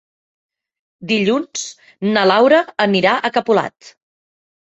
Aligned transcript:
Dilluns 1.11 1.65
na 2.15 2.23
Laura 2.31 2.63
anirà 2.87 3.13
a 3.15 3.33
Capolat. 3.37 3.87